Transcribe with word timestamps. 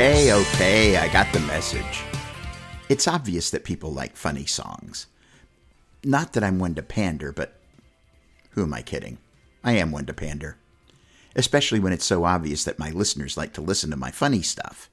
Okay, 0.00 0.32
okay, 0.32 0.96
I 0.96 1.12
got 1.12 1.30
the 1.30 1.40
message. 1.40 2.04
It's 2.88 3.06
obvious 3.06 3.50
that 3.50 3.64
people 3.64 3.92
like 3.92 4.16
funny 4.16 4.46
songs. 4.46 5.08
Not 6.02 6.32
that 6.32 6.42
I'm 6.42 6.58
one 6.58 6.74
to 6.76 6.82
pander, 6.82 7.32
but 7.32 7.60
who 8.52 8.62
am 8.62 8.72
I 8.72 8.80
kidding? 8.80 9.18
I 9.62 9.72
am 9.72 9.92
one 9.92 10.06
to 10.06 10.14
pander. 10.14 10.56
Especially 11.36 11.78
when 11.80 11.92
it's 11.92 12.06
so 12.06 12.24
obvious 12.24 12.64
that 12.64 12.78
my 12.78 12.88
listeners 12.88 13.36
like 13.36 13.52
to 13.52 13.60
listen 13.60 13.90
to 13.90 13.96
my 13.98 14.10
funny 14.10 14.40
stuff. 14.40 14.88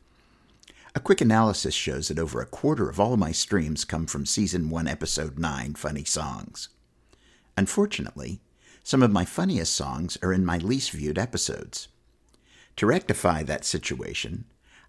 A 0.94 1.00
quick 1.00 1.22
analysis 1.22 1.74
shows 1.74 2.10
that 2.10 2.20
over 2.20 2.42
a 2.42 2.46
quarter 2.46 2.90
of 2.90 3.00
all 3.00 3.16
my 3.16 3.32
streams 3.32 3.86
come 3.86 4.08
from 4.08 4.26
Season 4.26 4.70
1, 4.70 4.90
Episode 4.90 5.40
9 5.40 5.76
funny 5.76 6.04
songs. 6.04 6.68
Unfortunately, 7.56 8.42
some 8.84 9.02
of 9.02 9.14
my 9.14 9.24
funniest 9.24 9.74
songs 9.74 10.18
are 10.22 10.34
in 10.34 10.44
my 10.44 10.58
least 10.58 10.92
viewed 10.92 11.18
episodes. 11.18 11.88
To 12.76 12.86
rectify 12.86 13.44
that 13.44 13.64
situation, 13.64 14.44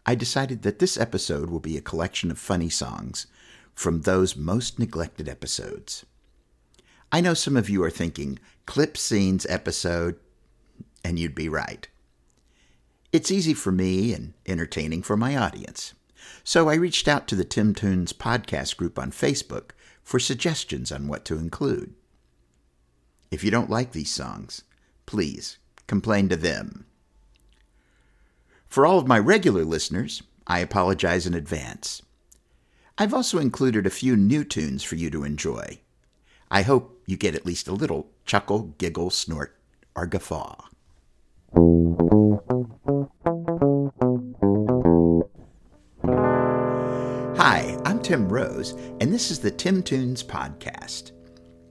I 0.09 0.15
decided 0.15 0.63
that 0.63 0.79
this 0.79 0.97
episode 0.97 1.51
will 1.51 1.61
be 1.61 1.77
a 1.77 1.83
collection 1.83 2.31
of 2.31 2.39
funny 2.39 2.71
songs 2.71 3.27
from 3.75 4.01
those 4.01 4.39
most 4.39 4.79
neglected 4.79 5.29
episodes. 5.29 6.07
I 7.13 7.21
know 7.21 7.35
some 7.35 7.59
of 7.59 7.69
you 7.69 7.83
are 7.83 7.91
thinking, 7.91 8.39
clip 8.65 8.97
scenes 8.97 9.45
episode, 9.51 10.19
and 11.05 11.19
you'd 11.19 11.35
be 11.35 11.51
right. 11.51 11.87
It's 13.13 13.31
easy 13.31 13.53
for 13.53 13.71
me 13.71 14.15
and 14.15 14.33
entertaining 14.47 15.03
for 15.03 15.15
my 15.15 15.37
audience. 15.37 15.93
So 16.43 16.71
I 16.71 16.77
reached 16.77 17.07
out 17.07 17.29
to 17.29 17.37
the 17.37 17.45
Tim 17.45 17.75
Tunes 17.75 18.15
podcast 18.15 18.79
group 18.79 18.99
on 18.99 19.11
Facebook 19.11 19.73
for 20.03 20.19
suggestions 20.19 20.91
on 20.91 21.07
what 21.07 21.27
to 21.27 21.37
include. 21.37 21.93
If 23.31 23.45
you 23.45 23.51
don't 23.51 23.69
like 23.69 23.93
these 23.93 24.11
songs, 24.11 24.63
please 25.05 25.59
complain 25.87 26.31
to 26.31 26.37
them. 26.37 26.87
For 28.69 28.85
all 28.85 28.99
of 28.99 29.09
my 29.09 29.19
regular 29.19 29.65
listeners, 29.65 30.23
I 30.47 30.59
apologize 30.59 31.27
in 31.27 31.33
advance. 31.33 32.03
I've 32.99 33.15
also 33.15 33.39
included 33.39 33.87
a 33.87 33.91
few 33.91 34.15
new 34.15 34.45
tunes 34.45 34.85
for 34.85 34.97
you 34.97 35.09
to 35.11 35.25
enjoy. 35.25 35.81
I 36.51 36.63
hope 36.63 37.03
you 37.07 37.17
get 37.17 37.35
at 37.35 37.47
least 37.47 37.67
a 37.67 37.73
little 37.73 38.11
chuckle, 38.27 38.75
giggle, 38.77 39.09
snort, 39.09 39.57
or 39.97 40.07
guffaw. 40.07 40.65
Hi, 47.39 47.79
I'm 47.87 48.01
Tim 48.03 48.29
Rose, 48.29 48.73
and 49.01 49.13
this 49.13 49.31
is 49.31 49.39
the 49.39 49.51
Tim 49.51 49.83
Tunes 49.83 50.23
Podcast. 50.23 51.13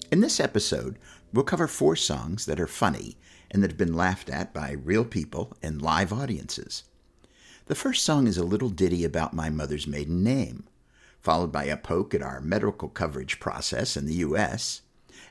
In 0.09 0.22
this 0.22 0.39
episode, 0.39 0.97
we'll 1.33 1.44
cover 1.44 1.67
four 1.67 1.97
songs 1.97 2.45
that 2.45 2.61
are 2.61 2.67
funny 2.67 3.17
and 3.52 3.61
that 3.61 3.72
have 3.72 3.77
been 3.77 3.94
laughed 3.94 4.30
at 4.30 4.53
by 4.53 4.72
real 4.72 5.03
people 5.03 5.58
and 5.61 5.81
live 5.81 6.13
audiences. 6.13 6.83
The 7.66 7.75
first 7.75 8.05
song 8.05 8.25
is 8.25 8.38
a 8.38 8.45
little 8.45 8.69
ditty 8.69 9.03
about 9.03 9.33
my 9.33 9.50
mother's 9.50 9.85
maiden 9.85 10.23
name, 10.23 10.63
followed 11.19 11.52
by 11.52 11.66
a 11.66 11.75
poke 11.75 12.13
at 12.13 12.22
our 12.22 12.39
medical 12.39 12.88
coverage 12.88 13.41
process 13.41 13.97
in 13.97 14.05
the 14.05 14.13
U.S., 14.16 14.81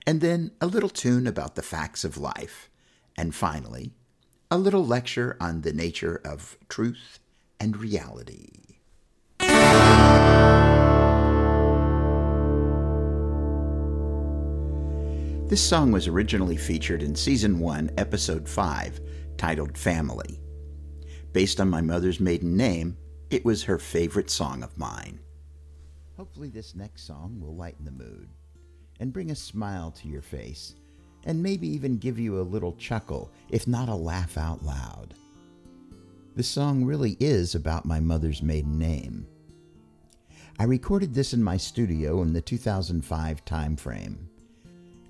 and 0.07 0.21
then 0.21 0.51
a 0.61 0.67
little 0.67 0.91
tune 0.91 1.27
about 1.27 1.55
the 1.55 1.63
facts 1.63 2.05
of 2.05 2.19
life, 2.19 2.69
and 3.17 3.35
finally, 3.35 3.93
a 4.51 4.59
little 4.59 4.85
lecture 4.85 5.39
on 5.41 5.63
the 5.63 5.73
nature 5.73 6.21
of 6.23 6.59
truth 6.69 7.19
and 7.59 7.79
reality. 7.79 8.66
This 15.49 15.63
song 15.63 15.93
was 15.93 16.09
originally 16.09 16.57
featured 16.57 17.05
in 17.05 17.15
Season 17.15 17.61
1, 17.61 17.93
Episode 17.99 18.49
5, 18.49 19.01
titled 19.37 19.79
Family. 19.79 20.41
Based 21.33 21.61
on 21.61 21.71
my 21.71 21.81
mother's 21.81 22.19
maiden 22.19 22.57
name, 22.57 22.97
it 23.31 23.45
was 23.45 23.63
her 23.63 23.79
favorite 23.79 24.29
song 24.29 24.65
of 24.65 24.77
mine. 24.77 25.21
Hopefully, 26.17 26.49
this 26.49 26.75
next 26.75 27.07
song 27.07 27.39
will 27.41 27.55
lighten 27.55 27.85
the 27.85 27.93
mood 27.93 28.29
and 28.99 29.13
bring 29.13 29.31
a 29.31 29.37
smile 29.37 29.93
to 29.93 30.09
your 30.09 30.21
face, 30.21 30.75
and 31.27 31.41
maybe 31.41 31.69
even 31.69 31.99
give 31.99 32.19
you 32.19 32.41
a 32.41 32.43
little 32.43 32.73
chuckle, 32.73 33.31
if 33.49 33.69
not 33.69 33.89
a 33.89 33.95
laugh 33.95 34.37
out 34.37 34.65
loud. 34.65 35.15
This 36.35 36.49
song 36.49 36.85
really 36.85 37.17
is 37.21 37.55
about 37.55 37.87
my 37.87 38.01
mother's 38.01 38.43
maiden 38.43 38.81
name. 38.81 39.29
I 40.59 40.65
recorded 40.65 41.15
this 41.15 41.33
in 41.33 41.43
my 41.45 41.57
studio 41.57 42.23
in 42.23 42.33
the 42.33 42.43
2005 42.43 43.45
timeframe. 43.45 44.17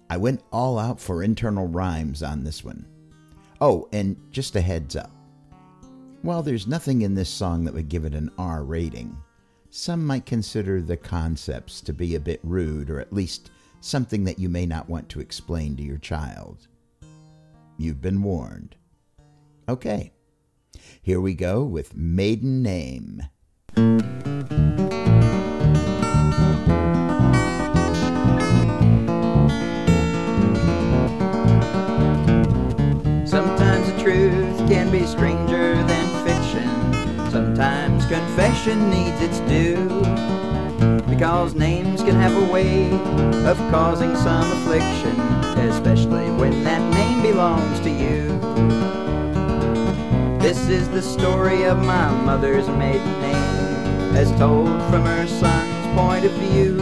I 0.08 0.16
went 0.16 0.42
all 0.52 0.78
out 0.78 1.00
for 1.00 1.22
internal 1.22 1.66
rhymes 1.66 2.22
on 2.22 2.44
this 2.44 2.64
one. 2.64 2.86
Oh, 3.60 3.88
and 3.92 4.16
just 4.30 4.56
a 4.56 4.60
heads 4.60 4.96
up. 4.96 5.10
While 6.22 6.42
there's 6.42 6.66
nothing 6.66 7.02
in 7.02 7.14
this 7.14 7.28
song 7.28 7.64
that 7.64 7.74
would 7.74 7.88
give 7.88 8.04
it 8.04 8.14
an 8.14 8.30
R 8.38 8.64
rating, 8.64 9.16
some 9.70 10.04
might 10.04 10.26
consider 10.26 10.80
the 10.80 10.96
concepts 10.96 11.80
to 11.82 11.92
be 11.92 12.14
a 12.14 12.20
bit 12.20 12.40
rude 12.42 12.90
or 12.90 13.00
at 13.00 13.12
least 13.12 13.50
something 13.80 14.24
that 14.24 14.38
you 14.38 14.48
may 14.48 14.66
not 14.66 14.88
want 14.88 15.08
to 15.10 15.20
explain 15.20 15.76
to 15.76 15.82
your 15.82 15.98
child. 15.98 16.66
You've 17.78 18.00
been 18.00 18.22
warned. 18.22 18.76
Okay, 19.68 20.12
here 21.02 21.20
we 21.20 21.34
go 21.34 21.64
with 21.64 21.96
Maiden 21.96 22.62
Name. 22.62 23.22
Needs 38.74 39.20
its 39.22 39.38
due. 39.40 39.88
Because 41.08 41.54
names 41.54 42.02
can 42.02 42.16
have 42.16 42.34
a 42.36 42.52
way 42.52 42.90
of 43.46 43.56
causing 43.70 44.16
some 44.16 44.50
affliction, 44.52 45.20
especially 45.70 46.30
when 46.32 46.64
that 46.64 46.82
name 46.92 47.22
belongs 47.22 47.78
to 47.80 47.90
you. 47.90 48.26
This 50.40 50.68
is 50.68 50.88
the 50.88 51.02
story 51.02 51.64
of 51.64 51.78
my 51.78 52.10
mother's 52.24 52.68
maiden 52.68 53.20
name, 53.20 54.16
as 54.16 54.30
told 54.38 54.68
from 54.90 55.04
her 55.04 55.26
son's 55.28 55.86
point 55.96 56.24
of 56.24 56.32
view. 56.32 56.78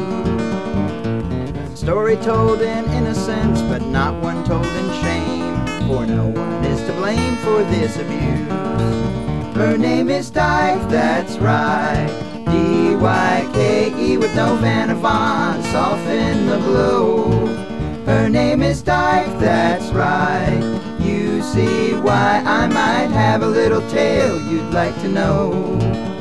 Story 1.76 2.16
told 2.16 2.62
in 2.62 2.84
innocence, 2.92 3.60
but 3.62 3.82
not 3.82 4.22
one 4.22 4.42
told 4.44 4.64
in 4.64 4.90
shame. 5.02 5.54
For 5.86 6.06
no 6.06 6.28
one 6.28 6.64
is 6.64 6.80
to 6.86 6.92
blame 6.94 7.36
for 7.36 7.62
this 7.64 7.96
abuse. 7.98 9.33
Her 9.54 9.78
name 9.78 10.10
is 10.10 10.30
Dyke, 10.30 10.88
that's 10.88 11.38
right. 11.38 12.08
D-Y-K-E 12.46 14.16
with 14.16 14.34
no 14.34 14.56
Van 14.56 14.90
or 14.90 14.96
Von, 14.96 15.62
soften 15.62 16.46
the 16.46 16.58
blow. 16.58 17.46
Her 18.04 18.28
name 18.28 18.62
is 18.62 18.82
Dyke, 18.82 19.38
that's 19.38 19.92
right. 19.92 20.60
You 20.98 21.40
see 21.42 21.94
why 21.94 22.42
I 22.44 22.66
might 22.66 23.14
have 23.14 23.42
a 23.42 23.46
little 23.46 23.88
tale 23.90 24.40
you'd 24.50 24.72
like 24.72 24.94
to 25.02 25.08
know. 25.08 26.13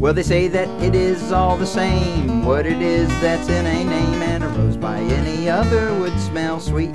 Well, 0.00 0.14
they 0.14 0.22
say 0.22 0.48
that 0.48 0.66
it 0.82 0.94
is 0.94 1.30
all 1.30 1.58
the 1.58 1.66
same. 1.66 2.42
What 2.42 2.64
it 2.64 2.80
is 2.80 3.10
that's 3.20 3.50
in 3.50 3.66
a 3.66 3.84
name 3.84 4.22
and 4.22 4.42
a 4.42 4.48
rose 4.48 4.78
by 4.78 4.96
any 4.98 5.46
other 5.50 5.92
would 6.00 6.18
smell 6.18 6.58
sweet. 6.58 6.94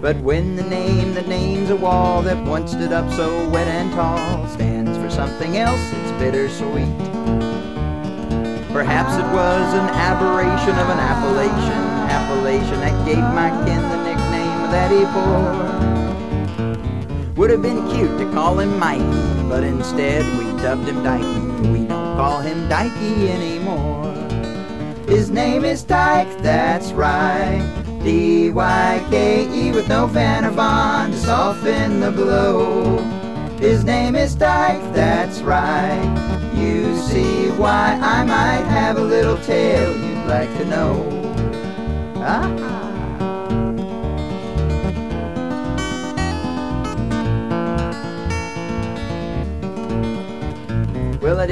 But 0.00 0.16
when 0.22 0.56
the 0.56 0.62
name 0.62 1.12
that 1.12 1.28
names 1.28 1.68
a 1.68 1.76
wall 1.76 2.22
that 2.22 2.42
once 2.46 2.70
stood 2.70 2.90
up 2.90 3.12
so 3.12 3.50
wet 3.50 3.68
and 3.68 3.92
tall 3.92 4.48
stands 4.48 4.96
for 4.96 5.10
something 5.10 5.58
else, 5.58 5.78
it's 5.92 6.12
bittersweet. 6.12 6.88
Perhaps 8.72 9.12
it 9.16 9.28
was 9.36 9.74
an 9.74 9.90
aberration 9.92 10.74
of 10.78 10.88
an 10.88 11.00
appellation, 11.00 11.82
appellation 12.08 12.80
that 12.80 13.04
gave 13.04 13.18
my 13.18 13.50
kin 13.66 13.82
the 13.90 14.02
nickname 14.04 14.70
that 14.72 14.90
he 14.90 15.04
bore. 15.12 15.82
Would 17.36 17.50
have 17.50 17.60
been 17.60 17.86
cute 17.90 18.18
to 18.18 18.30
call 18.32 18.58
him 18.58 18.78
Mike, 18.78 19.48
but 19.50 19.62
instead 19.64 20.24
we 20.38 20.44
dubbed 20.62 20.88
him 20.88 21.02
Dikey. 21.02 21.41
We 21.70 21.86
don't 21.86 22.16
call 22.16 22.40
him 22.40 22.68
Dikey 22.68 23.28
anymore. 23.30 24.12
His 25.06 25.30
name 25.30 25.64
is 25.64 25.82
Dyke, 25.82 26.36
that's 26.38 26.92
right. 26.92 27.62
D-Y-K-E 28.02 29.70
with 29.72 29.88
no 29.88 30.06
Van 30.06 30.44
or 30.44 30.50
Von 30.50 31.12
to 31.12 31.16
soften 31.16 32.00
the 32.00 32.10
blow. 32.10 32.98
His 33.58 33.84
name 33.84 34.16
is 34.16 34.34
Dyke, 34.34 34.82
that's 34.92 35.40
right. 35.40 36.50
You 36.56 36.96
see 36.96 37.50
why 37.50 37.98
I 38.02 38.24
might 38.24 38.66
have 38.68 38.96
a 38.96 39.02
little 39.02 39.38
tale 39.38 39.96
you'd 39.96 40.26
like 40.26 40.50
to 40.58 40.64
know. 40.64 41.22
Ah. 42.16 42.71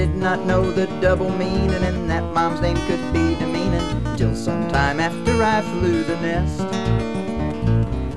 Did 0.07 0.17
not 0.17 0.47
know 0.47 0.71
the 0.71 0.87
double 1.03 1.29
meaning 1.29 1.71
and 1.85 2.09
that 2.09 2.23
mom's 2.33 2.59
name 2.63 2.77
could 2.87 3.13
be 3.13 3.35
demeaning 3.35 4.17
till 4.17 4.35
sometime 4.35 4.99
after 4.99 5.43
I 5.43 5.61
flew 5.61 6.03
the 6.05 6.17
nest. 6.23 6.63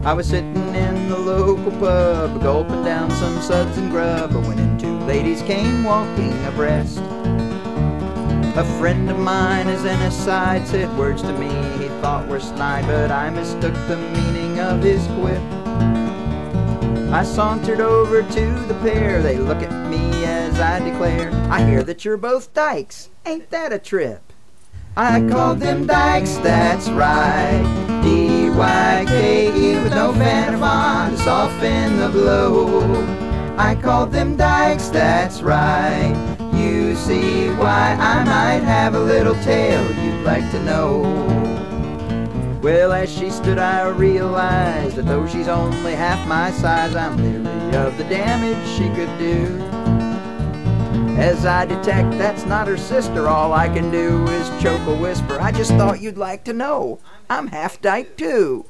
I 0.06 0.13
was 0.13 0.27
sitting 0.27 0.74
in 0.74 1.09
the 1.09 1.18
local 1.18 1.71
pub, 1.71 2.41
gulping 2.41 2.85
down 2.85 3.12
some 3.12 3.38
suds 3.41 3.77
and 3.77 3.91
grub, 3.91 4.33
when 4.33 4.59
in 4.59 4.77
two 4.77 4.97
ladies 5.00 5.41
came 5.41 5.83
walking 5.83 6.31
abreast. 6.45 7.00
A 8.56 8.63
friend 8.80 9.12
of 9.12 9.19
mine, 9.19 9.68
as 9.68 9.83
an 9.83 10.01
aside, 10.03 10.65
said 10.65 10.97
words 10.97 11.21
to 11.24 11.38
me 11.38 11.50
he 11.83 11.89
thought 12.00 12.30
were 12.30 12.39
snide, 12.39 12.88
but 12.88 13.12
I 13.12 13.30
mistook 13.30 13.74
the 13.89 13.97
meaning 13.97 14.57
of 14.62 14.81
his 14.81 15.06
quip. 15.19 15.41
I 17.12 17.24
sauntered 17.25 17.81
over 17.81 18.21
to 18.21 18.45
the 18.69 18.74
pair, 18.75 19.21
they 19.21 19.38
look 19.38 19.62
at 19.62 19.82
as 20.54 20.60
I 20.60 20.88
declare, 20.88 21.32
I 21.50 21.66
hear 21.66 21.82
that 21.84 22.06
you're 22.06 22.18
both 22.18 22.54
dykes, 22.54 23.10
ain't 23.26 23.50
that 23.50 23.74
a 23.74 23.80
trip? 23.80 24.22
I 24.96 25.28
called 25.28 25.60
them 25.60 25.88
dykes, 25.88 26.36
that's 26.38 26.90
right. 26.90 27.64
D-Y-K-E 28.04 29.82
with 29.82 29.96
no 29.96 30.12
Van 30.12 30.54
or 30.54 30.58
Von 30.58 31.12
to 31.12 31.18
soften 31.18 31.98
the 31.98 32.10
blow. 32.10 32.84
I 33.58 33.74
called 33.82 34.12
them 34.12 34.38
dykes, 34.38 34.90
that's 34.90 35.42
right. 35.42 36.14
You 36.54 36.96
see 36.96 37.50
why 37.50 37.98
I 38.00 38.24
might 38.24 38.64
have 38.64 38.94
a 38.94 39.00
little 39.00 39.36
tale 39.36 39.84
you'd 40.04 40.24
like 40.24 40.50
to 40.52 40.64
know. 40.64 41.02
Well, 42.62 42.94
as 42.94 43.12
she 43.12 43.32
stood, 43.32 43.58
I 43.58 43.88
realized 43.88 44.98
that 44.98 45.08
though 45.08 45.26
she's 45.26 45.48
only 45.48 45.96
half 45.96 46.28
my 46.28 46.52
size, 46.52 46.96
I'm 46.96 47.18
leery 47.18 47.76
of 47.76 47.98
the 47.98 48.04
damage 48.04 48.68
she 48.78 48.88
could 48.94 49.18
do. 49.18 49.73
As 51.18 51.45
I 51.45 51.65
detect 51.65 52.12
that's 52.18 52.45
not 52.45 52.68
her 52.68 52.75
sister, 52.75 53.27
all 53.27 53.54
I 53.54 53.69
can 53.69 53.92
do 53.92 54.25
is 54.27 54.50
choke 54.62 54.86
a 54.88 54.95
whisper. 54.95 55.39
I 55.39 55.51
just 55.51 55.71
thought 55.71 56.01
you'd 56.01 56.18
like 56.18 56.44
to 56.45 56.54
know. 56.54 57.00
I'm 57.30 57.48
half 57.48 57.80
dyke 57.81 58.18
too. 58.18 58.65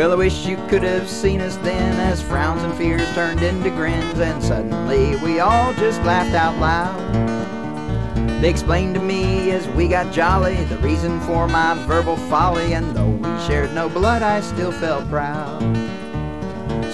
Well, 0.00 0.12
I 0.12 0.14
wish 0.14 0.46
you 0.46 0.56
could 0.68 0.82
have 0.82 1.06
seen 1.10 1.42
us 1.42 1.56
then 1.56 2.00
as 2.00 2.22
frowns 2.22 2.62
and 2.62 2.74
fears 2.74 3.06
turned 3.14 3.42
into 3.42 3.68
grins, 3.68 4.18
and 4.18 4.42
suddenly 4.42 5.14
we 5.16 5.40
all 5.40 5.74
just 5.74 6.00
laughed 6.04 6.34
out 6.34 6.56
loud. 6.58 8.40
They 8.40 8.48
explained 8.48 8.94
to 8.94 9.00
me 9.02 9.50
as 9.50 9.68
we 9.68 9.88
got 9.88 10.10
jolly 10.10 10.64
the 10.64 10.78
reason 10.78 11.20
for 11.20 11.46
my 11.46 11.74
verbal 11.86 12.16
folly, 12.16 12.72
and 12.72 12.96
though 12.96 13.10
we 13.10 13.46
shared 13.46 13.74
no 13.74 13.90
blood, 13.90 14.22
I 14.22 14.40
still 14.40 14.72
felt 14.72 15.06
proud. 15.10 15.60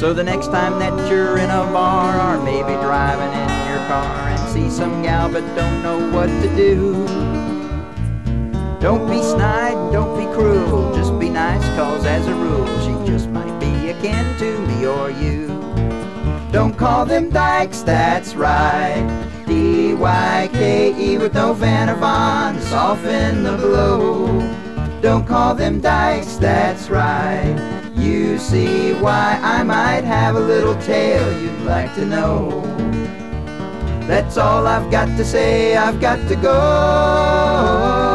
So 0.00 0.12
the 0.12 0.24
next 0.24 0.48
time 0.48 0.80
that 0.80 1.08
you're 1.08 1.38
in 1.38 1.48
a 1.48 1.62
bar 1.72 2.18
or 2.20 2.42
maybe 2.42 2.72
driving 2.82 3.30
in 3.30 3.68
your 3.68 3.86
car 3.86 4.30
and 4.30 4.52
see 4.52 4.68
some 4.68 5.04
gal 5.04 5.30
but 5.30 5.42
don't 5.54 5.80
know 5.80 6.10
what 6.10 6.26
to 6.26 6.56
do, 6.56 7.06
don't 8.86 9.10
be 9.10 9.20
snide, 9.20 9.92
don't 9.92 10.16
be 10.16 10.32
cruel, 10.32 10.94
just 10.94 11.18
be 11.18 11.28
nice, 11.28 11.64
cause 11.74 12.04
as 12.04 12.24
a 12.28 12.34
rule, 12.36 12.66
she 12.84 13.10
just 13.10 13.28
might 13.30 13.58
be 13.58 13.90
akin 13.90 14.24
to 14.38 14.60
me 14.68 14.86
or 14.86 15.10
you. 15.10 15.48
Don't 16.52 16.78
call 16.78 17.04
them 17.04 17.28
dykes, 17.30 17.82
that's 17.82 18.36
right. 18.36 19.04
D-Y-K-E 19.44 21.18
with 21.18 21.34
no 21.34 21.52
Van 21.52 21.90
or 21.90 21.96
Von 21.96 22.54
to 22.54 22.60
soften 22.60 23.42
the 23.42 23.56
blow. 23.56 24.38
Don't 25.02 25.26
call 25.26 25.56
them 25.56 25.80
dykes, 25.80 26.36
that's 26.36 26.88
right. 26.88 27.56
You 27.96 28.38
see 28.38 28.92
why 28.92 29.40
I 29.42 29.64
might 29.64 30.04
have 30.04 30.36
a 30.36 30.40
little 30.52 30.76
tale 30.82 31.42
you'd 31.42 31.62
like 31.62 31.92
to 31.96 32.06
know. 32.06 32.62
That's 34.06 34.36
all 34.36 34.64
I've 34.68 34.92
got 34.92 35.06
to 35.16 35.24
say, 35.24 35.76
I've 35.76 36.00
got 36.00 36.28
to 36.28 36.36
go. 36.36 38.05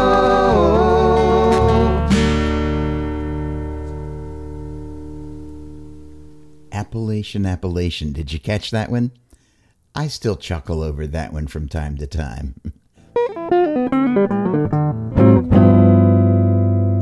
Appalachian, 6.82 7.46
Appalachian. 7.46 8.12
Did 8.12 8.34
you 8.34 8.40
catch 8.40 8.72
that 8.72 8.90
one? 8.90 9.12
I 9.94 10.08
still 10.08 10.36
chuckle 10.36 10.82
over 10.82 11.06
that 11.06 11.32
one 11.32 11.46
from 11.46 11.70
time 11.70 11.96
to 11.98 12.08
time. 12.08 12.56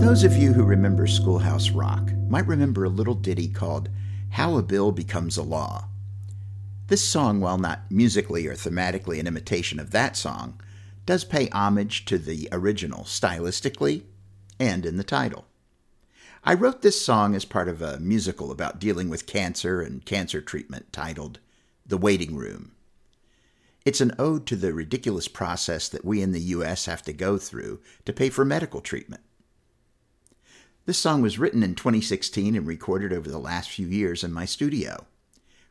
Those 0.02 0.26
of 0.26 0.36
you 0.36 0.52
who 0.52 0.64
remember 0.66 1.08
Schoolhouse 1.08 1.70
Rock 1.70 2.12
might 2.28 2.46
remember 2.46 2.84
a 2.84 2.90
little 2.90 3.14
ditty 3.14 3.48
called 3.48 3.88
How 4.31 4.58
a 4.58 4.62
Bill 4.62 4.92
Becomes 4.92 5.38
a 5.38 5.44
Law. 5.44 5.86
This 6.88 7.08
song, 7.08 7.40
while 7.40 7.58
not 7.58 7.90
musically 7.90 8.48
or 8.48 8.56
thematically 8.56 9.18
an 9.18 9.28
imitation 9.28 9.80
of 9.80 9.92
that 9.92 10.18
song, 10.18 10.60
does 11.06 11.24
pay 11.24 11.48
homage 11.54 12.04
to 12.04 12.18
the 12.18 12.50
original 12.52 13.06
stylistically 13.06 14.04
and 14.60 14.86
in 14.86 14.98
the 14.98 15.06
title. 15.06 15.46
I 16.44 16.53
wrote 16.53 16.81
this 16.81 17.03
song 17.03 17.36
as 17.36 17.44
part 17.44 17.68
of 17.68 17.81
a 17.81 18.00
musical 18.00 18.50
about 18.51 18.80
dealing 18.80 19.09
with 19.09 19.25
cancer 19.25 19.81
and 19.81 20.06
cancer 20.06 20.41
treatment 20.41 20.94
titled 20.94 21.39
The 21.86 21.97
Waiting 21.97 22.36
Room. 22.36 22.71
It's 23.86 24.00
an 24.00 24.15
ode 24.18 24.45
to 24.47 24.56
the 24.56 24.74
ridiculous 24.74 25.27
process 25.27 25.89
that 25.89 26.06
we 26.06 26.21
in 26.21 26.31
the 26.31 26.39
U.S. 26.39 26.86
have 26.86 27.01
to 27.03 27.13
go 27.13 27.38
through 27.38 27.81
to 28.06 28.13
pay 28.13 28.30
for 28.30 28.45
medical 28.45 28.80
treatment. 28.80 29.21
This 30.86 30.97
song 30.97 31.21
was 31.21 31.38
written 31.38 31.62
in 31.62 31.75
2016 31.75 32.56
and 32.56 32.65
recorded 32.65 33.12
over 33.12 33.30
the 33.30 33.38
last 33.38 33.69
few 33.69 33.88
years 33.88 34.24
in 34.24 34.31
my 34.31 34.45
studio. 34.45 35.06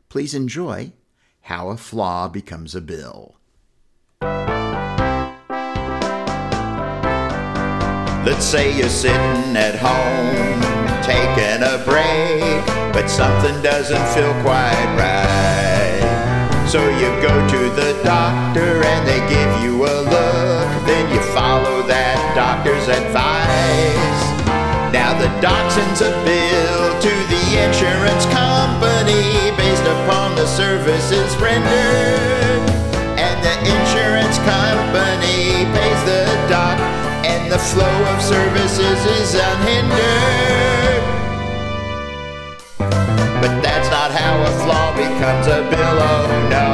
Please 0.07 0.33
enjoy 0.33 0.93
How 1.41 1.69
a 1.69 1.77
Flaw 1.77 2.27
Becomes 2.27 2.75
a 2.75 2.81
Bill. 2.81 3.35
Let's 8.25 8.45
say 8.45 8.77
you're 8.77 8.89
sitting 8.89 9.55
at 9.57 9.75
home, 9.75 10.38
taking 11.39 11.63
a 11.63 11.77
break, 11.85 12.65
but 12.93 13.07
something 13.07 13.61
doesn't 13.61 14.05
feel 14.13 14.33
quite 14.43 14.87
right. 14.97 16.67
So 16.67 16.79
you 16.99 17.09
go 17.21 17.31
to 17.31 17.61
the 17.75 17.99
doctor 18.03 18.83
and 18.83 19.07
they 19.07 19.19
give 19.29 19.51
you 19.63 19.85
a 19.85 19.97
look, 20.03 20.67
then 20.85 21.03
you 21.13 21.21
follow 21.33 21.81
that 21.87 22.17
doctor's 22.35 22.87
advice. 22.87 24.21
Now 24.91 25.17
the 25.17 25.29
doc 25.41 25.71
sends 25.71 26.01
a 26.01 26.11
bill 26.27 26.83
to 27.01 27.13
the 27.31 27.45
insurance 27.65 28.25
company 28.29 29.55
based 29.55 29.85
upon 29.85 30.35
the 30.35 30.45
services 30.45 31.29
rendered, 31.37 32.63
and 33.17 33.37
the 33.41 33.55
insurance 33.63 34.37
company 34.43 35.65
pays 35.73 36.01
the 36.05 36.25
doc 36.49 36.77
and 37.25 37.51
the 37.51 37.59
flow 37.59 37.97
of 38.13 38.21
services 38.21 38.99
is 39.17 39.33
unhindered. 39.35 40.68
How 44.29 44.43
a 44.43 44.53
flaw 44.61 44.87
becomes 44.95 45.47
a 45.47 45.61
bill, 45.73 45.97
oh 46.13 46.29
no. 46.53 46.69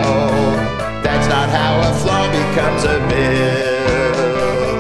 That's 1.05 1.27
not 1.35 1.47
how 1.47 1.74
a 1.89 1.91
flaw 2.03 2.27
becomes 2.41 2.83
a 2.83 2.97
bill. 3.12 4.75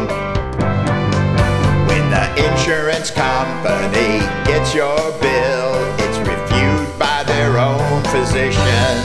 When 1.87 2.05
the 2.15 2.25
insurance 2.47 3.11
company 3.11 4.19
gets 4.43 4.75
your 4.75 4.99
bill, 5.23 5.71
it's 6.03 6.19
reviewed 6.19 6.89
by 6.99 7.23
their 7.23 7.57
own 7.57 8.03
physicians 8.11 9.03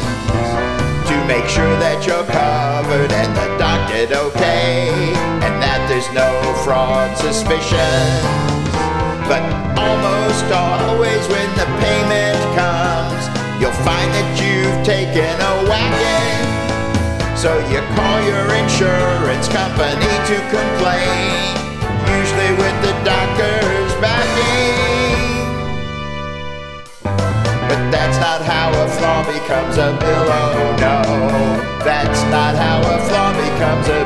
to 1.09 1.15
make 1.31 1.47
sure 1.47 1.75
that 1.85 1.99
you're 2.07 2.27
covered 2.27 3.12
and 3.12 3.31
the 3.39 3.47
doc 3.57 3.79
did 3.89 4.11
okay 4.11 4.91
and 5.47 5.55
that 5.62 5.81
there's 5.89 6.11
no 6.11 6.31
fraud 6.65 7.17
suspicions. 7.17 8.19
But 9.31 9.47
almost 9.79 10.47
always 10.50 11.23
when 11.31 11.49
the 11.55 11.69
payment 11.79 12.41
comes, 12.59 12.80
find 13.85 14.11
that 14.13 14.29
you've 14.37 14.81
taken 14.85 15.35
a 15.41 15.53
whacking. 15.69 16.45
So 17.37 17.57
you 17.73 17.81
call 17.97 18.19
your 18.29 18.53
insurance 18.53 19.49
company 19.49 20.13
to 20.29 20.37
complain, 20.53 21.57
usually 22.05 22.53
with 22.61 22.77
the 22.85 22.93
doctor's 23.01 23.93
backing. 23.97 25.41
But 27.69 27.81
that's 27.89 28.19
not 28.21 28.43
how 28.45 28.69
a 28.77 28.87
flaw 28.89 29.25
becomes 29.25 29.79
a 29.79 29.97
bill, 29.97 30.29
oh 30.29 30.77
no. 30.85 31.01
That's 31.81 32.23
not 32.29 32.57
how 32.57 32.85
a 32.85 32.97
flaw 33.09 33.33
becomes 33.33 33.89
a 33.89 34.00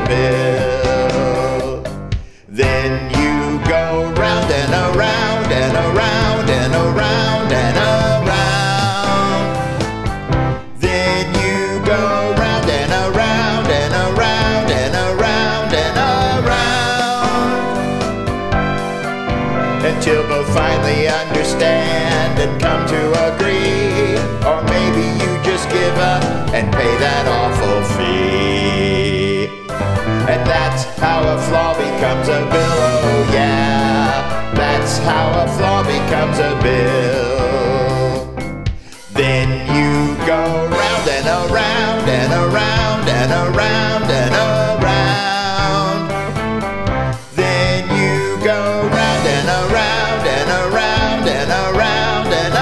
how 35.05 35.25
a 35.43 35.47
flaw 35.55 35.83
becomes 35.83 36.37
a 36.39 36.55
bill. 36.63 37.35
Then 39.13 39.49
you 39.75 40.15
go 40.25 40.41
round 40.67 41.07
and 41.17 41.27
around 41.27 42.09
and 42.09 42.33
around 42.33 43.07
and 43.07 43.31
around 43.31 44.09
and 44.21 44.33
around. 44.33 46.09
Then 47.35 47.83
you 47.99 48.37
go 48.43 48.59
round 48.97 49.25
and 49.37 49.47
around 49.61 50.21
and 50.37 50.49
around 50.63 51.27
and 51.39 51.51
around 51.65 52.27
and 52.43 52.53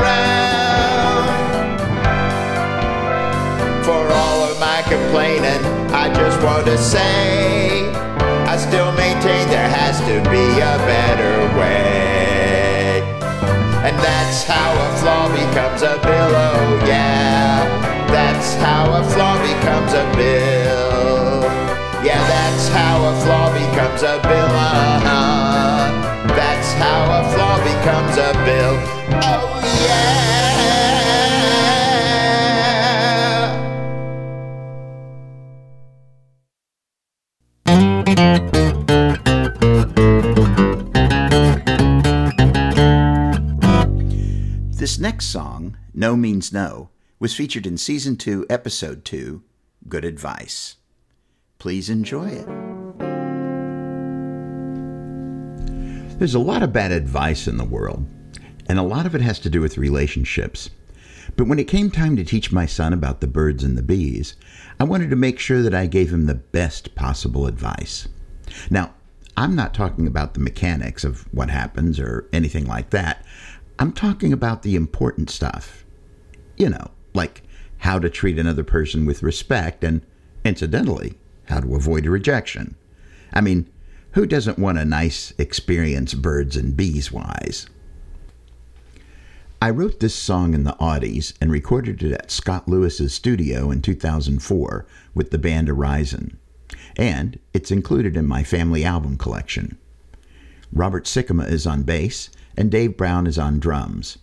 around. 0.00 1.26
For 3.84 4.02
all 4.20 4.38
of 4.50 4.58
my 4.58 4.82
complaining, 4.82 5.62
I 5.94 6.12
just 6.12 6.42
want 6.42 6.66
to 6.66 6.76
say, 6.76 7.11
flaw 15.02 15.26
becomes 15.32 15.82
a 15.82 15.98
bill, 15.98 16.32
oh 16.46 16.84
yeah. 16.86 17.66
That's 18.14 18.54
how 18.54 18.84
a 19.00 19.02
flaw 19.10 19.34
becomes 19.42 19.92
a 19.94 20.04
bill. 20.14 21.42
Yeah, 22.06 22.22
that's 22.34 22.68
how 22.68 23.10
a 23.10 23.12
flaw 23.22 23.52
becomes 23.52 24.02
a 24.02 24.16
bill, 24.22 24.52
uh-huh. 24.70 25.90
That's 26.38 26.72
how 26.74 27.02
a 27.18 27.22
flaw 27.34 27.56
becomes 27.70 28.16
a 28.16 28.32
bill, 28.46 28.76
oh 29.26 29.60
yeah. 29.82 30.31
No 45.94 46.16
Means 46.16 46.52
No, 46.52 46.90
was 47.18 47.34
featured 47.34 47.66
in 47.66 47.76
Season 47.76 48.16
2, 48.16 48.46
Episode 48.50 49.04
2, 49.04 49.42
Good 49.88 50.04
Advice. 50.04 50.76
Please 51.58 51.88
enjoy 51.88 52.28
it. 52.28 52.46
There's 56.18 56.34
a 56.34 56.38
lot 56.38 56.62
of 56.62 56.72
bad 56.72 56.92
advice 56.92 57.48
in 57.48 57.56
the 57.56 57.64
world, 57.64 58.06
and 58.66 58.78
a 58.78 58.82
lot 58.82 59.06
of 59.06 59.14
it 59.14 59.20
has 59.20 59.38
to 59.40 59.50
do 59.50 59.60
with 59.60 59.78
relationships. 59.78 60.70
But 61.36 61.46
when 61.46 61.58
it 61.58 61.68
came 61.68 61.90
time 61.90 62.16
to 62.16 62.24
teach 62.24 62.52
my 62.52 62.66
son 62.66 62.92
about 62.92 63.20
the 63.20 63.26
birds 63.26 63.64
and 63.64 63.76
the 63.76 63.82
bees, 63.82 64.36
I 64.78 64.84
wanted 64.84 65.10
to 65.10 65.16
make 65.16 65.38
sure 65.38 65.62
that 65.62 65.74
I 65.74 65.86
gave 65.86 66.12
him 66.12 66.26
the 66.26 66.34
best 66.34 66.94
possible 66.94 67.46
advice. 67.46 68.08
Now, 68.70 68.94
I'm 69.36 69.56
not 69.56 69.74
talking 69.74 70.06
about 70.06 70.34
the 70.34 70.40
mechanics 70.40 71.04
of 71.04 71.22
what 71.32 71.48
happens 71.48 71.98
or 71.98 72.28
anything 72.32 72.66
like 72.66 72.90
that. 72.90 73.24
I'm 73.78 73.92
talking 73.92 74.32
about 74.32 74.62
the 74.62 74.76
important 74.76 75.30
stuff. 75.30 75.84
You 76.56 76.70
know, 76.70 76.90
like 77.14 77.42
how 77.78 77.98
to 77.98 78.10
treat 78.10 78.38
another 78.38 78.64
person 78.64 79.06
with 79.06 79.22
respect 79.22 79.82
and, 79.82 80.04
incidentally, 80.44 81.14
how 81.46 81.60
to 81.60 81.74
avoid 81.74 82.06
rejection. 82.06 82.76
I 83.32 83.40
mean, 83.40 83.68
who 84.12 84.26
doesn't 84.26 84.58
want 84.58 84.78
a 84.78 84.84
nice 84.84 85.32
experience 85.38 86.14
birds 86.14 86.56
and 86.56 86.76
bees 86.76 87.10
wise? 87.10 87.66
I 89.60 89.70
wrote 89.70 90.00
this 90.00 90.14
song 90.14 90.54
in 90.54 90.64
the 90.64 90.76
Audis 90.80 91.34
and 91.40 91.50
recorded 91.50 92.02
it 92.02 92.12
at 92.12 92.30
Scott 92.30 92.68
Lewis's 92.68 93.14
studio 93.14 93.70
in 93.70 93.80
2004 93.80 94.86
with 95.14 95.30
the 95.30 95.38
band 95.38 95.68
Horizon. 95.68 96.38
And 96.96 97.38
it's 97.54 97.70
included 97.70 98.16
in 98.16 98.26
my 98.26 98.42
family 98.42 98.84
album 98.84 99.16
collection. 99.16 99.78
Robert 100.72 101.04
Sikkema 101.04 101.48
is 101.48 101.66
on 101.66 101.84
bass, 101.84 102.28
and 102.56 102.70
Dave 102.70 102.96
Brown 102.96 103.26
is 103.26 103.38
on 103.38 103.60
drums. 103.60 104.18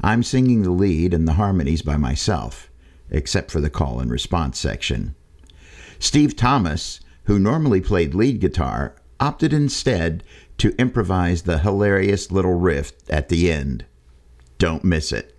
I'm 0.00 0.22
singing 0.22 0.62
the 0.62 0.70
lead 0.70 1.14
and 1.14 1.28
the 1.28 1.34
harmonies 1.34 1.82
by 1.82 1.96
myself, 1.96 2.70
except 3.10 3.50
for 3.50 3.60
the 3.60 3.70
call 3.70 4.00
and 4.00 4.10
response 4.10 4.58
section. 4.58 5.14
Steve 5.98 6.34
Thomas, 6.34 7.00
who 7.24 7.38
normally 7.38 7.80
played 7.80 8.14
lead 8.14 8.40
guitar, 8.40 8.96
opted 9.20 9.52
instead 9.52 10.24
to 10.58 10.74
improvise 10.78 11.42
the 11.42 11.58
hilarious 11.58 12.32
little 12.32 12.54
riff 12.54 12.92
at 13.08 13.28
the 13.28 13.52
end. 13.52 13.84
Don't 14.58 14.84
miss 14.84 15.12
it. 15.12 15.38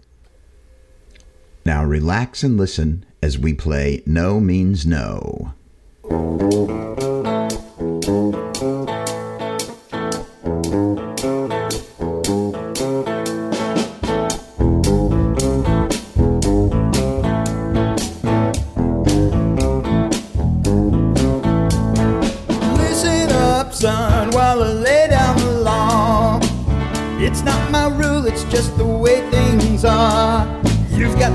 Now 1.65 1.83
relax 1.83 2.43
and 2.43 2.57
listen 2.57 3.05
as 3.21 3.38
we 3.38 3.53
play 3.53 4.03
No 4.05 4.39
Means 4.39 4.85
No. 4.85 5.53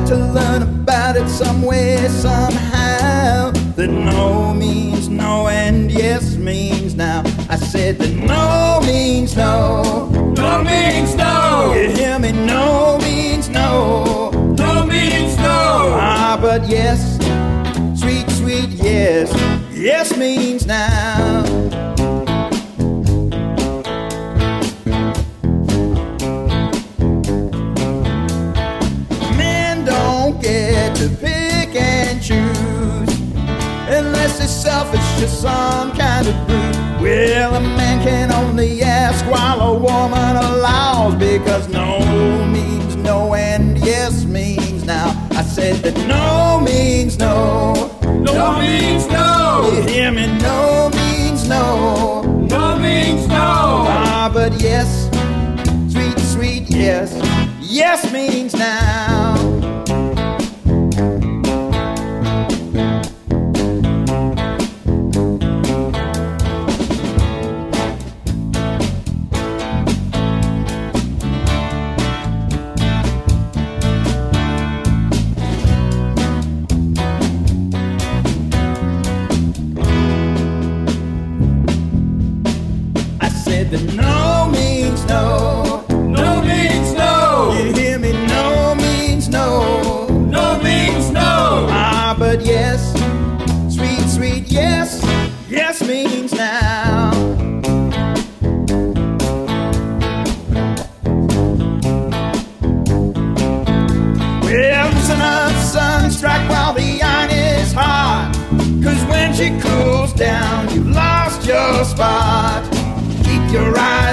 To 0.08 0.16
learn 0.16 0.62
about 0.62 1.16
it 1.16 1.28
some 1.28 1.60
way, 1.60 1.98
somehow. 2.08 3.50
That 3.76 3.88
no 3.90 4.54
means 4.54 5.08
no, 5.10 5.48
and 5.48 5.90
yes 5.90 6.36
means 6.36 6.94
now. 6.94 7.22
I 7.50 7.56
said 7.56 7.98
that 7.98 8.14
no 8.14 8.80
means 8.86 9.36
no. 9.36 10.08
No 10.34 10.64
means 10.64 11.14
no. 11.14 11.74
You 11.76 11.90
hear 11.90 12.18
me? 12.18 12.32
No 12.32 12.98
means 13.02 13.50
no. 13.50 14.30
No 14.56 14.86
means 14.86 15.36
no. 15.36 15.94
Ah, 16.00 16.38
but 16.40 16.66
yes, 16.66 17.18
sweet, 18.00 18.30
sweet 18.30 18.70
yes. 18.70 19.30
Yes 19.72 20.16
means 20.16 20.64
now. 20.66 21.44
Just 35.18 35.40
some 35.40 35.92
kind 35.92 36.26
of 36.26 36.34
brute. 36.46 36.76
Well, 37.02 37.54
a 37.54 37.60
man 37.60 38.02
can 38.02 38.32
only 38.32 38.82
ask 38.82 39.24
while 39.26 39.60
a 39.60 39.74
woman 39.74 40.36
allows 40.36 41.14
because 41.16 41.68
no 41.68 41.98
means 42.46 42.96
no 42.96 43.34
and 43.34 43.78
yes 43.78 44.24
means 44.24 44.84
now. 44.84 45.10
I 45.32 45.42
said 45.42 45.76
that 45.82 45.96
no 46.06 46.60
means 46.64 47.18
no. 47.18 47.74
No 48.04 48.58
means 48.58 49.06
no. 49.08 49.70
You 49.72 49.82
hear 49.82 50.10
me? 50.12 50.26
No 50.38 50.90
means 50.94 51.48
no. 51.48 52.22
No 52.50 52.78
means 52.78 53.26
no. 53.28 53.86
Ah, 53.88 54.30
but 54.32 54.60
yes, 54.60 55.08
sweet, 55.92 56.18
sweet 56.18 56.70
yes. 56.70 57.12
Yes 57.60 58.12
means 58.12 58.54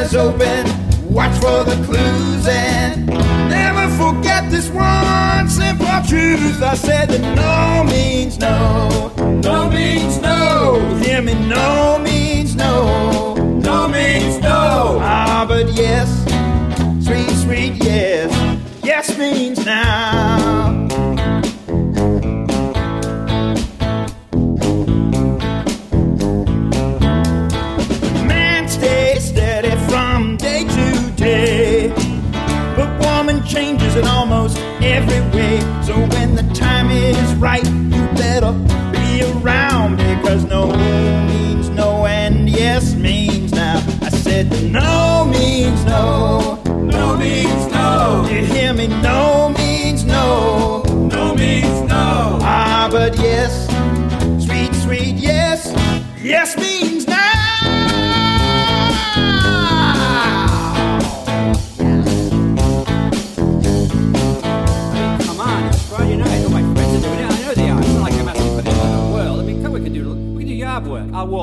eyes 0.06 0.16
open, 0.16 0.66
Watch 1.12 1.34
for 1.36 1.64
the 1.64 1.82
clues 1.86 2.48
and 2.48 3.08
never 3.50 3.88
forget 3.96 4.50
this 4.52 4.70
one 4.70 5.48
simple 5.50 5.88
truth. 6.08 6.62
I 6.62 6.76
said 6.76 7.10
that 7.10 7.22
no 7.36 7.90
means 7.90 8.38
no. 8.38 9.14
No 9.42 9.70
means 9.70 10.20
no. 10.20 10.80
Hear 11.02 11.22
me, 11.22 11.34
no 11.48 12.00
means 12.04 12.56
no. 12.56 13.36
No 13.36 13.88
means 13.88 14.40
no. 14.40 15.00
Ah, 15.02 15.46
but 15.48 15.72
yes, 15.74 16.10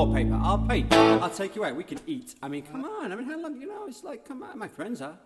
wallpaper. 0.05 0.39
I'll 0.41 0.57
paint. 0.57 0.93
I'll 0.93 1.29
take 1.29 1.55
you 1.55 1.65
out. 1.65 1.75
We 1.75 1.83
can 1.83 1.99
eat. 2.07 2.35
I 2.41 2.47
mean, 2.47 2.63
come 2.63 2.85
on. 2.85 3.11
I 3.11 3.15
mean, 3.15 3.25
how 3.25 3.39
long? 3.39 3.59
You 3.59 3.67
know, 3.67 3.85
it's 3.87 4.03
like, 4.03 4.27
come 4.27 4.43
on. 4.43 4.57
My 4.57 4.67
friends 4.67 5.01
are. 5.01 5.17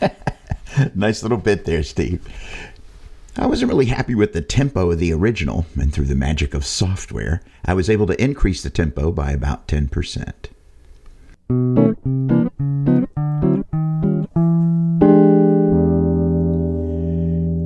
nice 0.94 1.22
little 1.22 1.38
bit 1.38 1.64
there, 1.64 1.82
Steve. 1.82 2.26
I 3.36 3.46
wasn't 3.46 3.70
really 3.70 3.86
happy 3.86 4.14
with 4.14 4.34
the 4.34 4.42
tempo 4.42 4.90
of 4.90 4.98
the 4.98 5.12
original, 5.12 5.64
and 5.80 5.92
through 5.92 6.04
the 6.04 6.14
magic 6.14 6.52
of 6.52 6.66
software, 6.66 7.42
I 7.64 7.72
was 7.72 7.88
able 7.88 8.06
to 8.08 8.22
increase 8.22 8.62
the 8.62 8.68
tempo 8.68 9.10
by 9.10 9.32
about 9.32 9.66
10%. 9.68 10.32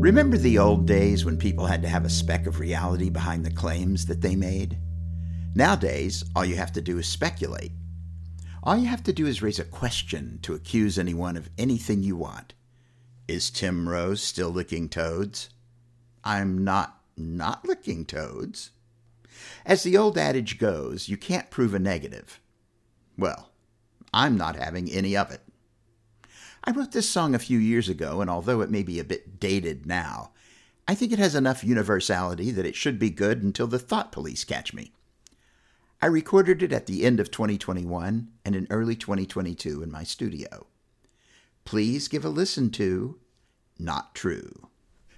Remember 0.00 0.38
the 0.38 0.58
old 0.58 0.87
days 0.87 1.25
when 1.25 1.37
people 1.37 1.66
had 1.66 1.82
to 1.82 1.88
have 1.88 2.04
a 2.04 2.11
speck 2.11 2.46
of 2.46 2.61
reality 2.61 3.11
behind 3.11 3.44
the 3.44 3.50
claims 3.50 4.06
that 4.06 4.20
they 4.20 4.37
made? 4.37 4.78
Nowadays, 5.56 6.22
all 6.36 6.44
you 6.44 6.56
have 6.56 6.72
to 6.72 6.82
do 6.82 6.98
is 6.98 7.08
speculate. 7.08 7.72
All 8.62 8.76
you 8.76 8.88
have 8.88 9.02
to 9.04 9.12
do 9.14 9.26
is 9.26 9.40
raise 9.40 9.58
a 9.58 9.64
question 9.64 10.38
to 10.42 10.52
accuse 10.52 10.98
anyone 10.98 11.34
of 11.34 11.48
anything 11.56 12.02
you 12.02 12.14
want. 12.14 12.52
Is 13.26 13.48
Tim 13.48 13.88
Rose 13.88 14.22
still 14.22 14.50
licking 14.50 14.90
toads? 14.90 15.48
I'm 16.22 16.62
not 16.62 17.00
not 17.16 17.66
licking 17.66 18.04
toads. 18.04 18.73
As 19.64 19.82
the 19.82 19.97
old 19.97 20.19
adage 20.19 20.58
goes, 20.58 21.08
you 21.08 21.16
can't 21.16 21.49
prove 21.49 21.73
a 21.73 21.78
negative. 21.78 22.38
Well, 23.16 23.49
I'm 24.12 24.36
not 24.36 24.56
having 24.56 24.90
any 24.90 25.16
of 25.16 25.30
it. 25.30 25.40
I 26.64 26.73
wrote 26.73 26.92
this 26.92 27.08
song 27.08 27.34
a 27.34 27.38
few 27.38 27.58
years 27.58 27.88
ago, 27.88 28.21
and 28.21 28.28
although 28.28 28.60
it 28.60 28.71
may 28.71 28.82
be 28.82 29.00
a 29.00 29.04
bit 29.04 29.40
dated 29.40 29.86
now, 29.86 30.32
I 30.86 30.95
think 30.95 31.12
it 31.12 31.19
has 31.19 31.34
enough 31.34 31.64
universality 31.64 32.50
that 32.50 32.66
it 32.66 32.76
should 32.76 32.99
be 32.99 33.08
good 33.08 33.42
until 33.42 33.66
the 33.66 33.78
thought 33.78 34.12
police 34.12 34.45
catch 34.45 34.75
me. 34.75 34.92
I 36.06 36.08
recorded 36.08 36.62
it 36.62 36.73
at 36.73 36.86
the 36.86 37.04
end 37.04 37.19
of 37.19 37.32
2021 37.32 38.28
and 38.45 38.54
in 38.54 38.69
early 38.71 38.95
2022 38.95 39.82
in 39.82 39.90
my 39.90 40.04
studio. 40.04 40.69
Please 41.64 42.06
give 42.06 42.25
a 42.25 42.28
listen 42.28 42.71
to 42.78 43.19
Not 43.76 44.14
True. 44.14 44.69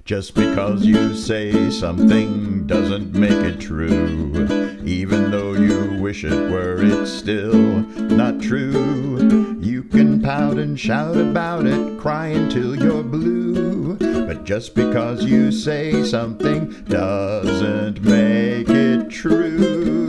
Just 0.07 0.35
because 0.35 0.87
you 0.87 1.14
say 1.14 1.68
something 1.68 2.66
doesn't 2.66 3.12
make 3.12 3.33
it 3.33 3.61
true. 3.61 4.79
Even 4.87 5.31
though 5.31 5.53
you 5.53 6.01
wish 6.01 6.24
it 6.24 6.51
were, 6.51 6.83
it's 6.83 7.12
still 7.12 7.53
not 7.53 8.40
true. 8.40 9.59
You 9.61 9.83
can 9.83 10.22
pout 10.22 10.57
and 10.57 10.81
shout 10.81 11.18
about 11.18 11.66
it, 11.66 12.01
cry 12.01 12.29
until 12.29 12.74
you're 12.74 13.03
blue. 13.03 13.96
But 13.98 14.44
just 14.44 14.74
because 14.74 15.22
you 15.22 15.53
say 15.53 16.03
something 16.03 16.70
doesn't 16.85 18.01
make 18.01 18.70
it 18.70 19.11
true. 19.11 20.08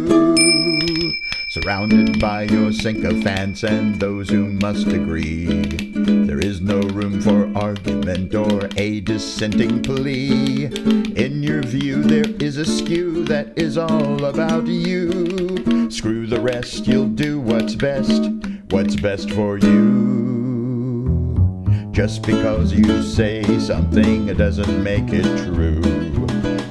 Surrounded 1.50 2.20
by 2.20 2.44
your 2.44 2.72
sycophants 2.72 3.64
and 3.64 4.00
those 4.00 4.30
who 4.30 4.54
must 4.62 4.86
agree, 4.86 5.48
there 5.48 6.38
is 6.38 6.62
no 6.62 6.80
room 6.80 7.20
for 7.20 7.52
argument 7.58 8.36
or 8.36 8.70
a 8.78 9.00
dissenting 9.00 9.82
plea. 9.82 10.66
In 11.16 11.42
your 11.42 11.64
view, 11.64 12.04
there 12.04 12.30
is 12.40 12.58
a 12.58 12.66
skew 12.66 13.26
that 13.26 13.58
is 13.58 13.80
all 13.80 14.26
about 14.26 14.68
you. 14.68 15.90
Screw 15.90 16.28
the 16.28 16.40
rest, 16.40 16.86
you'll 16.86 17.08
do 17.08 17.40
what's 17.40 17.74
best, 17.74 18.30
what's 18.70 18.96
best 18.96 19.32
for 19.32 19.58
you. 19.58 20.06
Just 21.90 22.22
because 22.28 22.74
you 22.74 23.02
say 23.02 23.42
something 23.58 24.28
doesn't 24.38 24.84
make 24.84 25.12
it 25.12 25.26
true. 25.52 26.19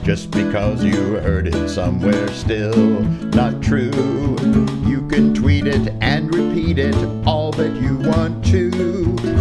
Just 0.08 0.30
because 0.30 0.82
you 0.82 1.16
heard 1.16 1.48
it 1.48 1.68
somewhere 1.68 2.28
still 2.28 3.02
not 3.34 3.62
true. 3.62 3.90
You 4.86 5.06
can 5.06 5.34
tweet 5.34 5.66
it 5.66 5.92
and 6.00 6.34
repeat 6.34 6.78
it 6.78 6.94
all 7.26 7.52
that 7.52 7.74
you 7.74 7.98
want 7.98 8.42
to. 8.46 8.70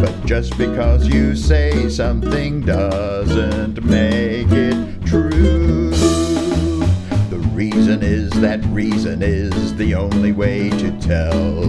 But 0.01 0.25
just 0.25 0.57
because 0.57 1.07
you 1.07 1.37
say 1.37 1.87
something 1.87 2.65
doesn't 2.65 3.81
make 3.85 4.51
it 4.51 5.05
true. 5.05 5.91
The 7.29 7.39
reason 7.53 8.03
is 8.03 8.29
that 8.31 8.59
reason 8.65 9.23
is 9.23 9.73
the 9.77 9.95
only 9.95 10.33
way 10.33 10.69
to 10.69 10.91
tell 10.99 11.63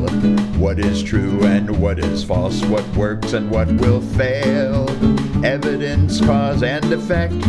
what 0.58 0.80
is 0.80 1.04
true 1.04 1.44
and 1.44 1.80
what 1.80 2.00
is 2.00 2.24
false, 2.24 2.64
what 2.64 2.84
works 2.96 3.32
and 3.32 3.48
what 3.48 3.68
will 3.74 4.00
fail. 4.00 4.90
Evidence, 5.44 6.20
cause, 6.20 6.64
and 6.64 6.92
effect 6.92 7.44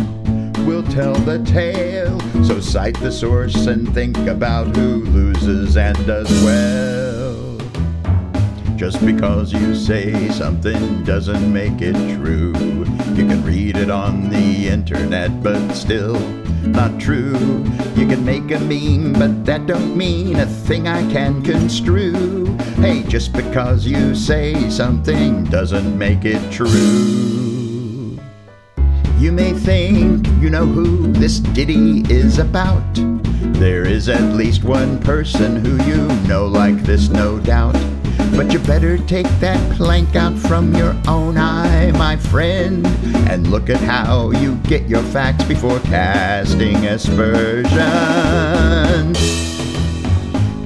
will 0.70 0.82
tell 0.84 1.14
the 1.14 1.42
tale. 1.44 2.16
So 2.44 2.60
cite 2.60 2.98
the 3.00 3.10
source 3.10 3.66
and 3.66 3.92
think 3.92 4.16
about 4.28 4.76
who 4.76 5.04
loses 5.06 5.76
and 5.76 5.96
does 6.06 6.30
well. 6.44 7.58
Just 8.76 9.04
because 9.04 9.52
you 9.52 9.74
say 9.74 10.28
something 10.28 11.02
doesn't 11.02 11.52
make 11.52 11.82
it 11.82 11.96
true. 12.16 12.52
You 13.16 13.26
can 13.26 13.44
read 13.44 13.76
it 13.78 13.90
on 13.90 14.30
the 14.30 14.68
internet, 14.68 15.42
but 15.42 15.74
still 15.74 16.20
not 16.62 17.00
true. 17.00 17.64
You 17.96 18.06
can 18.06 18.24
make 18.24 18.48
a 18.52 18.60
meme, 18.60 19.14
but 19.14 19.44
that 19.46 19.66
don't 19.66 19.96
mean 19.96 20.36
a 20.36 20.46
thing 20.46 20.86
I 20.86 21.02
can 21.10 21.42
construe. 21.42 22.46
Hey, 22.76 23.02
just 23.02 23.32
because 23.32 23.86
you 23.86 24.14
say 24.14 24.70
something 24.70 25.42
doesn't 25.46 25.98
make 25.98 26.24
it 26.24 26.52
true. 26.52 27.59
You 29.20 29.32
may 29.32 29.52
think 29.52 30.26
you 30.40 30.48
know 30.48 30.64
who 30.64 31.12
this 31.12 31.40
ditty 31.40 32.00
is 32.08 32.38
about. 32.38 32.82
There 33.60 33.86
is 33.86 34.08
at 34.08 34.34
least 34.34 34.64
one 34.64 34.98
person 34.98 35.62
who 35.62 35.76
you 35.84 36.06
know 36.26 36.46
like 36.46 36.82
this, 36.84 37.10
no 37.10 37.38
doubt. 37.38 37.74
But 38.34 38.50
you 38.50 38.58
better 38.60 38.96
take 38.96 39.28
that 39.40 39.76
plank 39.76 40.16
out 40.16 40.38
from 40.38 40.74
your 40.74 40.96
own 41.06 41.36
eye, 41.36 41.90
my 41.92 42.16
friend, 42.16 42.86
and 43.28 43.48
look 43.48 43.68
at 43.68 43.82
how 43.82 44.30
you 44.30 44.54
get 44.64 44.88
your 44.88 45.02
facts 45.02 45.44
before 45.44 45.80
casting 45.80 46.86
aspersions. 46.86 47.70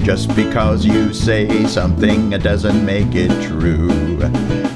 Just 0.01 0.33
because 0.33 0.85
you 0.85 1.13
say 1.13 1.65
something 1.65 2.31
it 2.31 2.41
doesn't 2.41 2.85
make 2.85 3.15
it 3.15 3.31
true. 3.49 3.91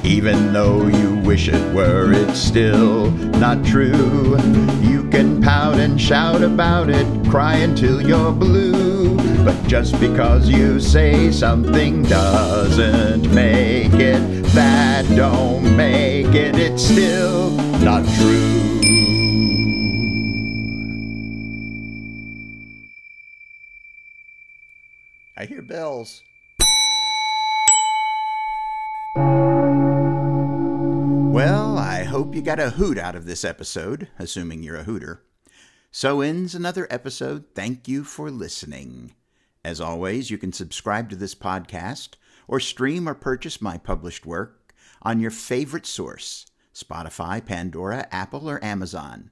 Even 0.04 0.52
though 0.52 0.86
you 0.86 1.09
wish 1.30 1.48
it 1.48 1.76
were, 1.76 2.12
it's 2.12 2.39
still 2.39 3.12
not 3.38 3.63
true. 3.63 4.36
You 4.82 5.08
can 5.12 5.39
pout 5.39 5.76
and 5.76 6.02
shout 6.02 6.42
about 6.42 6.89
it, 6.89 7.06
cry 7.30 7.58
until 7.58 8.02
you're 8.02 8.32
blue. 8.32 9.15
But 9.46 9.68
just 9.68 10.00
because 10.00 10.50
you 10.50 10.80
say 10.80 11.30
something 11.30 12.02
doesn't 12.02 13.32
make 13.32 13.94
it, 13.94 14.44
that 14.56 15.06
don't 15.15 15.78
make 15.78 16.34
it, 16.34 16.56
it's 16.56 16.84
still 16.86 17.52
not 17.82 18.04
true. 18.18 18.80
I 25.38 25.46
hear 25.46 25.62
bells. 25.62 26.24
You 32.28 32.42
got 32.42 32.60
a 32.60 32.72
hoot 32.72 32.98
out 32.98 33.16
of 33.16 33.26
this 33.26 33.46
episode, 33.46 34.10
assuming 34.20 34.62
you're 34.62 34.76
a 34.76 34.84
hooter. 34.84 35.24
So 35.90 36.20
ends 36.20 36.54
another 36.54 36.86
episode. 36.90 37.46
Thank 37.56 37.88
you 37.88 38.04
for 38.04 38.30
listening. 38.30 39.16
As 39.64 39.80
always, 39.80 40.30
you 40.30 40.38
can 40.38 40.52
subscribe 40.52 41.10
to 41.10 41.16
this 41.16 41.34
podcast 41.34 42.16
or 42.48 42.60
stream 42.60 43.08
or 43.08 43.16
purchase 43.16 43.62
my 43.62 43.78
published 43.78 44.26
work 44.26 44.74
on 45.02 45.20
your 45.20 45.32
favorite 45.32 45.86
source 45.86 46.46
Spotify, 46.74 47.44
Pandora, 47.44 48.06
Apple, 48.12 48.50
or 48.50 48.64
Amazon. 48.64 49.32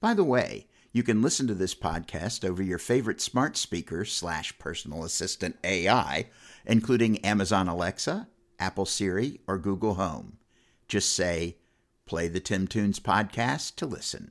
By 0.00 0.14
the 0.14 0.24
way, 0.24 0.68
you 0.92 1.02
can 1.02 1.20
listen 1.20 1.46
to 1.48 1.54
this 1.54 1.74
podcast 1.74 2.48
over 2.48 2.62
your 2.62 2.78
favorite 2.78 3.20
smart 3.20 3.58
speaker 3.58 4.06
slash 4.06 4.58
personal 4.58 5.04
assistant 5.04 5.56
AI, 5.62 6.30
including 6.64 7.18
Amazon 7.18 7.68
Alexa, 7.68 8.28
Apple 8.58 8.86
Siri, 8.86 9.40
or 9.46 9.58
Google 9.58 9.94
Home. 9.94 10.38
Just 10.88 11.14
say, 11.14 11.58
Play 12.06 12.28
the 12.28 12.38
Tim 12.38 12.68
Tunes 12.68 13.00
podcast 13.00 13.74
to 13.76 13.84
listen. 13.84 14.30